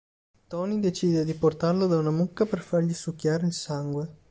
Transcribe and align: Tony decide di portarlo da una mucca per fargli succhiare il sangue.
Tony 0.47 0.79
decide 0.79 1.23
di 1.23 1.35
portarlo 1.35 1.85
da 1.85 1.95
una 1.99 2.09
mucca 2.09 2.47
per 2.47 2.61
fargli 2.61 2.91
succhiare 2.91 3.45
il 3.45 3.53
sangue. 3.53 4.15